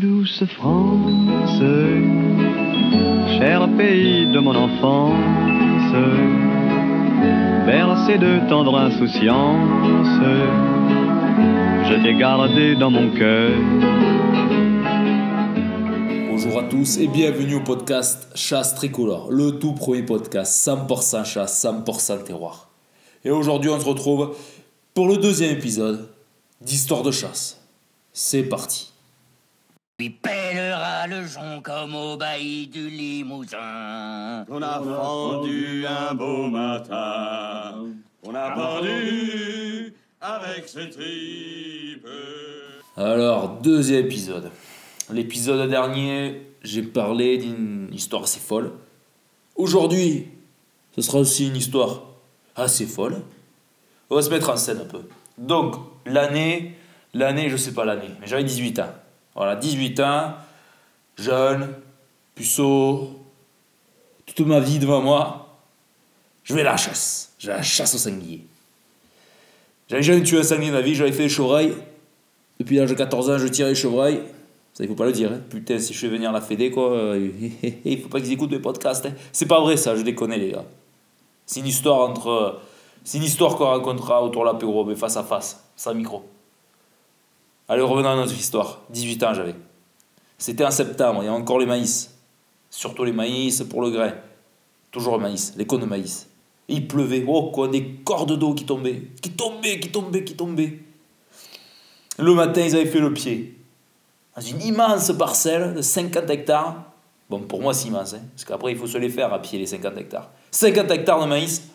[0.00, 1.60] Douce France,
[3.38, 5.92] cher pays de mon enfance,
[7.66, 10.18] bercé de tendre insouciance,
[11.88, 13.50] je t'ai gardé dans mon cœur.
[16.30, 21.62] Bonjour à tous et bienvenue au podcast Chasse Tricolore, le tout premier podcast 100% chasse,
[21.64, 22.70] 100% terroir.
[23.26, 24.34] Et aujourd'hui on se retrouve
[24.94, 26.08] pour le deuxième épisode
[26.62, 27.60] d'Histoire de chasse.
[28.14, 28.91] C'est parti.
[30.02, 34.44] Puis pèlera le jonc comme au bailli du Limousin.
[34.48, 37.84] On a fendu un beau matin,
[38.24, 42.08] on a pendu avec ses tripes.
[42.96, 44.50] Alors, deuxième épisode.
[45.08, 48.72] L'épisode dernier, j'ai parlé d'une histoire assez folle.
[49.54, 50.26] Aujourd'hui,
[50.96, 52.02] ce sera aussi une histoire
[52.56, 53.22] assez folle.
[54.10, 55.02] On va se mettre en scène un peu.
[55.38, 55.76] Donc,
[56.06, 56.76] l'année,
[57.14, 58.90] l'année, je sais pas l'année, mais j'avais 18 ans.
[59.34, 60.34] Voilà, 18 ans,
[61.16, 61.74] jeune,
[62.34, 63.10] puceau,
[64.26, 65.48] toute ma vie devant moi.
[66.44, 67.34] Je vais la chasse.
[67.44, 68.44] À la chasse au sanglier.
[69.88, 71.74] J'avais jamais tué un sanglier de ma vie, j'avais fait les chevreuils.
[72.60, 74.22] Depuis l'âge de 14 ans, je tire les chevreuils.
[74.74, 75.32] Ça, il faut pas le dire.
[75.32, 75.40] hein.
[75.50, 77.30] Putain, si je fais venir la Fédé, quoi, euh,
[77.84, 79.04] il faut pas qu'ils écoutent mes podcasts.
[79.06, 79.12] hein.
[79.32, 80.64] C'est pas vrai, ça, je déconne, les gars.
[81.44, 82.60] C'est une histoire entre.
[83.04, 86.24] C'est une histoire qu'on racontera autour de l'apéro, mais face à face, sans micro.
[87.72, 88.82] Allez, revenons à notre histoire.
[88.90, 89.54] 18 ans, j'avais.
[90.36, 92.14] C'était en septembre, il y a encore les maïs.
[92.68, 94.12] Surtout les maïs pour le grain.
[94.90, 96.28] Toujours le maïs, les cônes de maïs.
[96.68, 99.04] Et il pleuvait, oh quoi, des cordes d'eau qui tombaient.
[99.22, 100.80] Qui tombaient, qui tombaient, qui tombaient.
[102.18, 103.56] Le matin, ils avaient fait le pied.
[104.36, 106.92] Dans une immense parcelle de 50 hectares.
[107.30, 109.58] Bon, pour moi, c'est immense, hein, parce qu'après, il faut se les faire à pied,
[109.58, 110.28] les 50 hectares.
[110.50, 111.70] 50 hectares de maïs.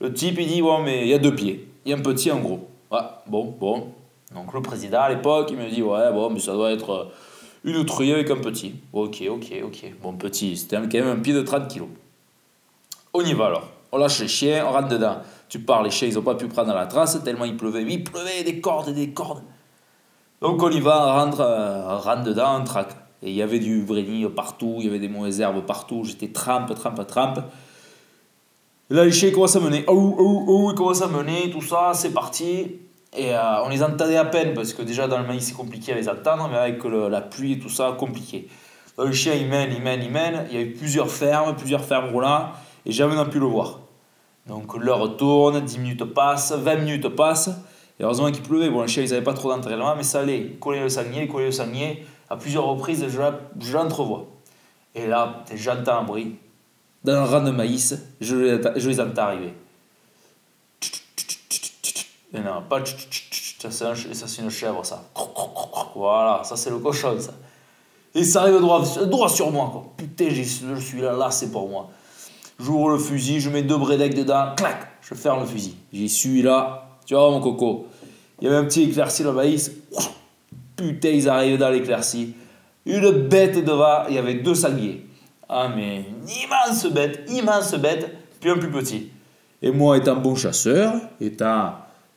[0.00, 1.68] Le type, il dit, bon, mais il y a deux pieds.
[1.84, 2.68] Il y a un petit, un gros.
[2.90, 3.92] Ouais, bon, bon.
[4.34, 7.04] Donc, le président, à l'époque, il me dit, ouais, bon, mais ça doit être euh,
[7.64, 8.74] une truie avec un petit.
[8.92, 9.92] Ok, ok, ok.
[10.02, 11.88] Bon, petit, c'était quand même un pied de 30 kilos.
[13.12, 13.68] On y va alors.
[13.92, 15.18] On lâche les chiens, on rentre dedans.
[15.48, 17.82] Tu pars, les chiens, ils n'ont pas pu prendre la trace tellement il pleuvait.
[17.82, 19.42] Il pleuvait des cordes des cordes.
[20.40, 22.94] Donc on y va, on rentre, euh, on rentre dedans, on traque.
[23.22, 26.04] Et il y avait du brénil partout, il y avait des mauvaises herbes partout.
[26.04, 27.40] J'étais trempe, trempe, trempe.
[28.88, 29.84] Là, les chiens commencent à mener.
[29.88, 32.78] Oh, oh, oh, ils commencent à mener, tout ça, c'est parti.
[33.16, 35.92] Et euh, on les entendait à peine, parce que déjà dans le maïs, c'est compliqué
[35.92, 38.48] à les entendre, mais avec le- la pluie et tout ça, compliqué.
[38.96, 40.46] Donc, le chien, il mène, il mène, il mène.
[40.50, 42.50] Il y avait plusieurs fermes, plusieurs fermes roulant,
[42.86, 43.80] et jamais on a pu le voir.
[44.46, 47.50] Donc l'heure tourne, 10 minutes passent, 20 minutes passent.
[47.98, 48.70] Et heureusement qu'il pleuvait.
[48.70, 50.38] Bon, les chiens, ils n'avaient pas trop d'entraînement, mais ça allait.
[50.38, 52.04] Ils collaient le sanglier, ils collaient le sanglier.
[52.28, 54.26] À plusieurs reprises, je, l'entrevois.
[54.94, 56.36] Et là, j'entends un bruit.
[57.04, 58.34] Dans un rang de maïs, je
[58.76, 59.54] les entends arriver.
[62.32, 64.84] Mais non, pas tch, tch, tch, tch, ça c'est un ch- ça, c'est une chèvre
[64.86, 65.02] ça.
[65.96, 67.32] Voilà, ça c'est le cochon ça.
[68.14, 69.92] Et ça arrive droit, droit sur moi quoi.
[69.96, 70.42] Putain, je
[70.80, 71.90] suis là, là c'est pour moi.
[72.58, 75.76] J'ouvre le fusil, je mets deux brédecs dedans, clac, je ferme le fusil.
[75.92, 77.86] J'y suis là, tu vois mon coco.
[78.40, 79.72] Il y avait un petit éclairci maïs.
[80.76, 82.34] Putain, ils arrivent dans l'éclairci.
[82.86, 85.06] Une bête devant, il y avait deux sangliers.
[85.48, 88.08] Ah mais une immense bête, immense bête,
[88.40, 89.10] puis un plus petit.
[89.62, 91.74] Et moi étant bon chasseur, étant...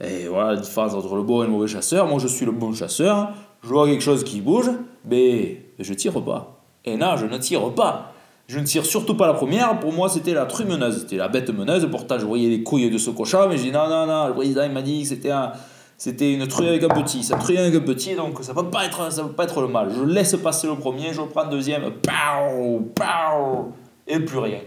[0.00, 2.06] Et voilà la différence entre le bon et le mauvais chasseur.
[2.06, 3.30] Moi je suis le bon chasseur,
[3.62, 4.70] je vois quelque chose qui bouge,
[5.08, 6.60] mais je tire pas.
[6.84, 8.12] Et non, je ne tire pas.
[8.48, 11.26] Je ne tire surtout pas la première, pour moi c'était la truie meneuse, c'était la
[11.26, 14.06] bête meneuse, pourtant je voyais les couilles de ce cochon, mais j'ai dit non, non,
[14.06, 15.50] non, le président m'a dit que c'était un,
[15.98, 18.70] c'était une truie avec un petit, ça truie avec un petit, donc ça ça peut
[18.70, 19.90] pas être le mal.
[19.90, 23.72] Je laisse passer le premier, je prends le deuxième, pow, pow,
[24.06, 24.60] et plus rien.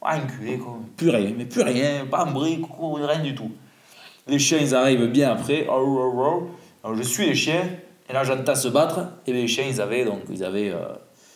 [0.00, 3.50] Enculé quoi, plus rien, mais plus rien, pas un coucou, rien du tout.
[4.26, 6.42] Les chiens ils arrivent bien après, oh, oh, oh.
[6.82, 7.68] alors je suis les chiens,
[8.08, 10.94] et là j'entends se battre, et les chiens ils avaient, donc ils avaient, euh,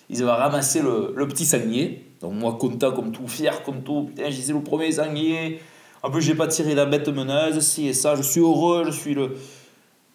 [0.08, 4.04] ils avaient ramassé le, le petit sanglier, donc moi content comme tout, fier comme tout,
[4.04, 5.60] putain j'ai le premier sanglier,
[6.02, 8.90] en plus j'ai pas tiré la bête meneuse, si et ça, je suis heureux, je
[8.90, 9.36] suis le,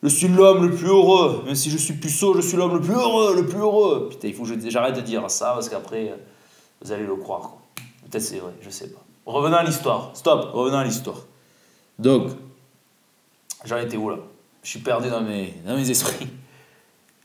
[0.03, 2.81] je suis l'homme le plus heureux, même si je suis puceau, je suis l'homme le
[2.81, 4.09] plus heureux, le plus heureux.
[4.09, 6.15] Putain, il faut que j'arrête de dire ça parce qu'après, euh,
[6.81, 7.53] vous allez le croire.
[8.09, 8.99] Peut-être c'est vrai, je sais pas.
[9.25, 10.11] Revenons à l'histoire.
[10.13, 11.19] Stop, revenons à l'histoire.
[11.99, 12.31] Donc,
[13.65, 14.17] j'en étais où là?
[14.63, 16.27] Je suis perdu dans mes, dans mes esprits.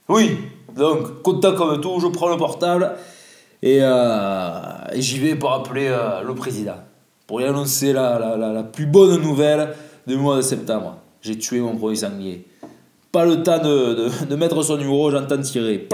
[0.08, 0.38] Oui,
[0.74, 2.94] donc, content comme tout, je prends le portable
[3.62, 4.50] et, euh,
[4.92, 6.76] et j'y vais pour appeler euh, le président.
[7.26, 9.74] Pour lui annoncer la, la, la, plus bonne nouvelle
[10.06, 10.96] du mois de septembre.
[11.20, 12.46] J'ai tué mon premier sanglier.
[13.12, 15.88] Pas le temps de, de, mettre son numéro, j'entends tirer.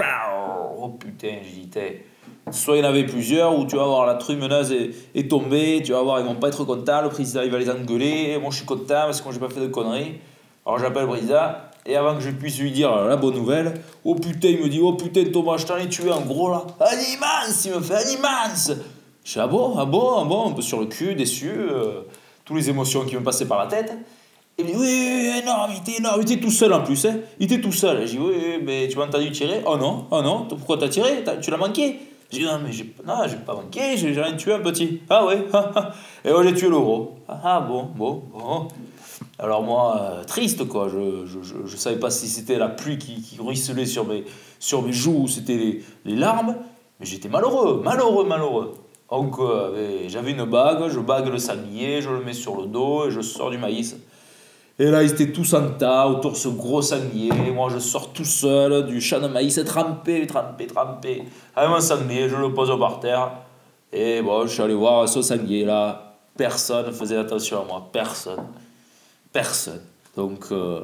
[0.77, 1.39] Oh putain,
[1.71, 2.05] t'es-
[2.51, 5.29] soit il y en avait plusieurs, ou tu vas voir la truie menace est, est
[5.29, 8.37] tombée, tu vas voir, ils vont pas être contents, le président il va les engueuler,
[8.39, 10.19] moi je suis content parce que moi j'ai pas fait de conneries.
[10.65, 11.51] Alors j'appelle le président,
[11.85, 14.79] Et avant que je puisse lui dire la bonne nouvelle, oh putain, il me dit,
[14.81, 16.65] oh putain Thomas, je t'en ai tué un gros là.
[16.79, 18.71] Un immense, il me fait un immense.
[19.23, 22.01] Je dis, ah bon, ah bon, ah bon, un peu sur le cul, déçu, euh,
[22.43, 23.95] toutes les émotions qui me passaient par la tête.
[24.57, 27.17] Il me dit, oui, énorme, il était énorme, il était tout seul en plus, hein.
[27.39, 28.07] Il était tout seul.
[28.07, 31.23] Je dis, oui, mais tu m'as entendu tirer Oh non, oh non, pourquoi t'as tiré?
[31.41, 31.99] Tu l'as manqué
[32.31, 35.01] Je dis, non, mais j'ai non, j'ai pas manqué, j'ai j'ai rien tué un petit.
[35.09, 35.45] Ah ouais,
[36.25, 37.19] et moi j'ai tué le gros.
[37.27, 38.67] Ah, ah, bon, bon, bon.
[39.37, 43.21] Alors moi, euh, triste quoi, je, je, je, savais pas si c'était la pluie qui,
[43.21, 44.25] qui ruisselait sur mes,
[44.59, 46.55] sur mes joues ou c'était les, les larmes,
[46.99, 48.73] mais j'étais malheureux, malheureux, malheureux.
[49.09, 53.07] Donc euh, j'avais une bague, je bague le sanglier, je le mets sur le dos
[53.07, 53.95] et je sors du maïs.
[54.77, 57.31] Et là, ils étaient tous en tas autour de ce gros sanglier.
[57.51, 61.23] Moi, je sors tout seul du champ de maïs, trempé, trempé, trempé.
[61.55, 63.31] Avec mon sanglier, je le pose par terre.
[63.93, 66.01] Et bon, je suis allé voir ce sanglier là.
[66.35, 67.87] Personne faisait attention à moi.
[67.93, 68.47] Personne.
[69.31, 69.81] Personne.
[70.17, 70.81] Donc, euh,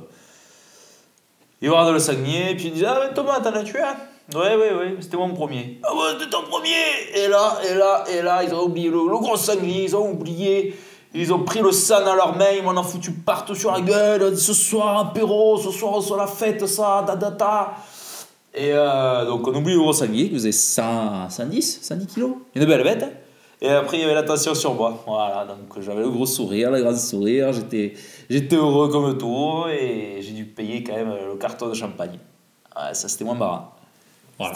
[1.61, 4.37] il regarde le sanglier, puis il dit Ah, mais Thomas, t'en as tué un?
[4.37, 5.79] Ouais, ouais, ouais, c'était mon premier.
[5.83, 6.69] Ah, ouais, c'était ton premier
[7.13, 10.73] Et là, et là, et là, ils ont oublié le gros sanglier, ils ont oublié.
[11.13, 13.81] Ils ont pris le sang dans leurs mains, ils m'en ont foutu partout sur la
[13.81, 14.37] gueule.
[14.37, 17.73] Ce soir, apéro, ce soir, on se la fête, ça, da, da, da.
[18.53, 22.35] Et euh, donc, on oublie le gros sanglier, qui faisait 100, 110, 110 kilos.
[22.55, 23.05] Une belle bête.
[23.61, 25.03] Et après, il y avait l'attention sur moi.
[25.05, 27.53] Voilà, donc j'avais le gros sourire, le grand sourire.
[27.53, 27.93] J'étais,
[28.29, 29.65] j'étais heureux comme tout.
[29.69, 32.17] Et j'ai dû payer quand même le carton de champagne.
[32.75, 33.71] Ouais, ça, c'était moins marrant.
[34.39, 34.55] Voilà.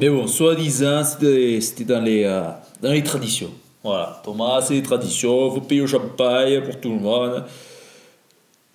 [0.00, 2.42] Mais bon, soi-disant, c'était, c'était dans, les, euh,
[2.80, 3.50] dans les traditions.
[3.82, 7.44] Voilà, Thomas, c'est les traditions, il faut payer le champagne pour tout le monde.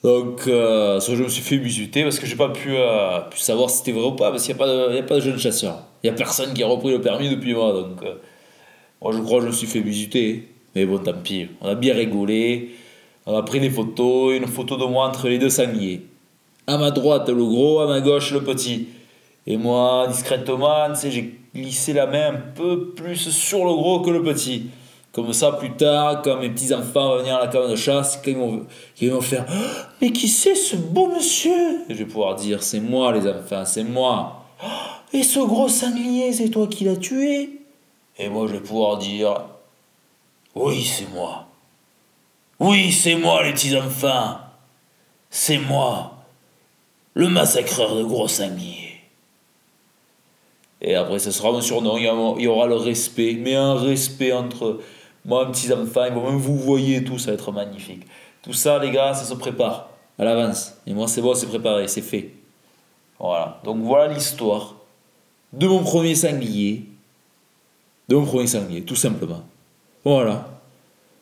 [0.04, 3.78] Donc, euh, je me suis fait bisuter parce que j'ai pas pu, euh, savoir si
[3.78, 5.84] c'était vrai ou pas, parce qu'il n'y a, a pas de jeune chasseur.
[6.04, 8.16] Il n'y a personne qui a repris le permis depuis moi, donc euh,
[9.02, 10.48] moi je crois que je me suis fait bisuter.
[10.76, 12.72] Mais bon, tant pis, on a bien rigolé,
[13.26, 16.02] on a pris des photos, une photo de moi entre les deux sangliers.
[16.68, 18.88] À ma droite, le gros, à ma gauche, le petit.
[19.48, 24.24] Et moi, discrètement, j'ai glissé la main un peu plus sur le gros que le
[24.24, 24.66] petit.
[25.16, 28.36] Comme ça, plus tard, quand mes petits-enfants vont venir à la cabane de chasse, ils
[28.36, 28.66] vont,
[29.02, 31.86] vont faire Ah, Mais qui c'est ce beau monsieur?
[31.88, 34.44] Je vais pouvoir dire C'est moi, les enfants, c'est moi.
[34.62, 37.62] Ah, Et ce gros sanglier, c'est toi qui l'as tué?
[38.20, 39.40] Et moi, je vais pouvoir dire
[40.54, 41.48] Oui, c'est moi.
[42.60, 44.40] Oui, c'est moi, les petits-enfants.
[45.30, 46.12] C'est moi,
[47.14, 49.00] le massacreur de gros sangliers.
[50.82, 51.98] Et après, ce sera mon surnom.
[51.98, 54.82] Il y aura le respect, mais un respect entre
[55.26, 56.06] moi, mes petits-enfants.
[56.06, 58.04] Ils vont même vous voyez tout, ça va être magnifique.
[58.42, 60.76] Tout ça, les gars, ça se prépare à l'avance.
[60.86, 62.32] Et moi, c'est bon, c'est préparé, c'est fait.
[63.20, 63.60] Voilà.
[63.64, 64.76] Donc voilà l'histoire
[65.54, 66.86] de mon premier sanglier.
[68.08, 69.44] De mon premier sanglier, tout simplement.
[70.04, 70.48] Voilà.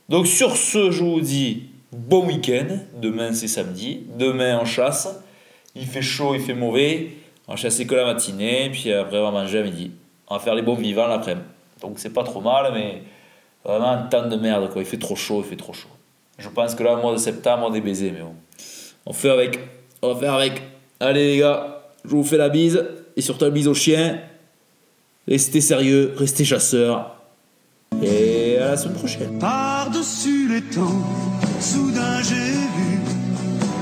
[0.10, 2.78] Donc sur ce, je vous dis bon week-end.
[3.02, 4.04] Demain, c'est samedi.
[4.18, 5.08] Demain, on chasse.
[5.76, 7.14] Il fait chaud, il fait mauvais.
[7.48, 9.92] On va chasser que la matinée, puis après on va manger à midi.
[10.28, 11.46] On va faire les bons vivants l'après-midi.
[11.82, 13.04] Donc c'est pas trop mal, mais
[13.64, 14.82] vraiment un temps de merde quoi.
[14.82, 15.90] Il fait trop chaud, il fait trop chaud.
[16.38, 18.34] Je pense que là, au mois de septembre, on est baisé, mais bon.
[19.06, 19.60] On fait avec.
[20.02, 20.62] On va faire avec.
[21.00, 22.84] Allez les gars, je vous fais la bise.
[23.16, 24.20] Et surtout la bise aux chiens.
[25.28, 27.16] Restez sérieux, restez chasseurs.
[28.02, 29.40] Et à la semaine prochaine.
[29.40, 31.02] Par-dessus les temps,
[31.60, 33.00] soudain j'ai vu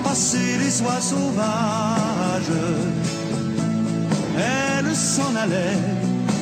[0.04, 2.52] passer les oies sauvages.
[4.38, 5.80] Elles s'en allaient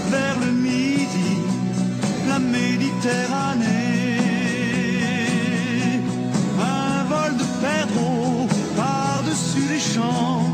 [0.09, 1.37] vers le midi,
[2.29, 3.65] la Méditerranée.
[6.59, 10.48] Un vol de perdreaux par-dessus les champs.